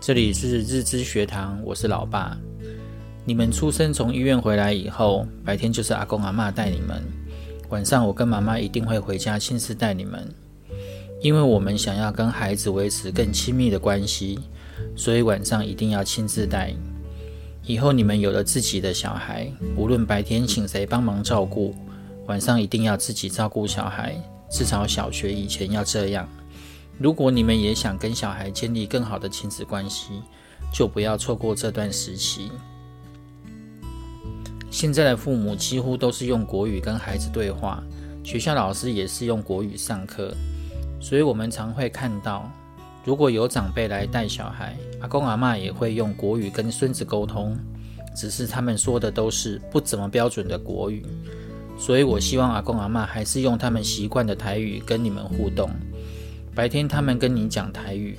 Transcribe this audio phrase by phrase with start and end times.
[0.00, 2.34] 这里是日知学堂，我是老爸。
[3.22, 7.04] 你们出生从医院回来以后，白天就是阿公阿嬷带你们，
[7.68, 10.26] 晚上我跟妈妈一定会回家亲自带你们，
[11.20, 14.38] 因为我们想要跟孩子维持更亲密的关系，
[14.96, 16.72] 所以晚上一定要亲自带。
[17.66, 21.74] 以后你们有了自己的小孩，无论白天请谁帮忙照顾，
[22.26, 24.16] 晚上一定要自己照顾小孩，
[24.50, 26.26] 至少小学以前要这样。
[27.00, 30.20] 如果你们也想跟小孩建立更好的亲子关系，
[30.70, 32.52] 就不要错过这段时期。
[34.70, 37.82] 现在的父母几乎都是用国语跟孩子对话，
[38.22, 40.34] 学校老师也是用国语上课，
[41.00, 42.52] 所以我们常会看到，
[43.02, 47.56] 如果有长辈来带小孩，阿公阿嬷也会用国语跟孙子沟通，
[48.14, 51.02] 只是他们说的都是不怎么标准的国语，
[51.78, 55.70] 所以我希望阿公阿嬷还是用他们习惯的台语跟你们互动。
[56.52, 58.18] 白天他们跟你讲台语，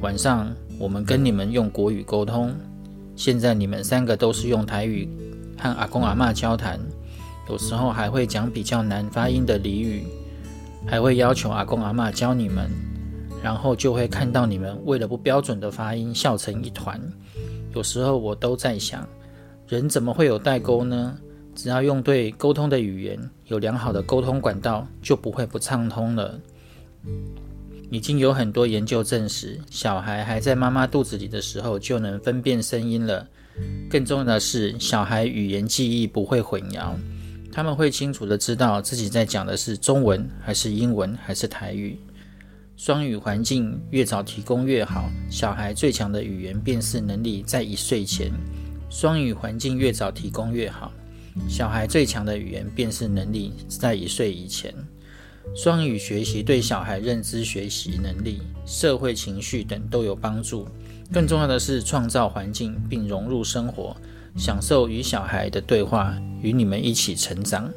[0.00, 2.52] 晚上我们跟你们用国语沟通。
[3.14, 5.08] 现在你们三个都是用台语
[5.56, 6.78] 和阿公阿嬷交谈，
[7.48, 10.02] 有时候还会讲比较难发音的俚语，
[10.86, 12.68] 还会要求阿公阿嬷教你们，
[13.42, 17.00] 然后就会看到你们为了不标准的发音笑成一团。
[17.74, 19.06] 有时候我都在想，
[19.68, 21.16] 人怎么会有代沟呢？
[21.54, 26.38] 只要用对沟通的语言，有良好的沟通管道，就不会不畅通了。
[27.90, 33.26] 已经有很多研究证实，小孩还在妈妈肚子里的时候就能分辨声音了。
[33.88, 36.94] 更重要的是，小孩语言记忆不会混淆，
[37.52, 41.98] 他们会清楚地知道自己在讲的是中文还是英文还是台语。
[42.76, 45.08] 双语环境越早提供越好。
[45.30, 48.30] 小孩最强的语言辨识能力在一岁前，
[48.90, 50.92] 双语环境越早提供越好。
[51.48, 54.74] 小孩最强的语言辨识能力在一岁以前。
[55.54, 60.66] 双语学习对小孩认知学习能力、社会情绪等都有帮助。
[61.12, 63.96] 更重要的是，创造环境并融入生活，
[64.36, 67.70] 享受与小孩的对话，与你们一起成长。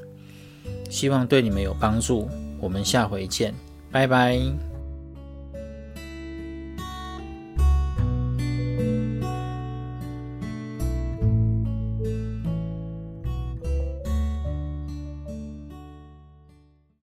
[0.89, 2.27] 希望对你们有帮助。
[2.59, 3.53] 我们下回见，
[3.91, 4.68] 拜拜。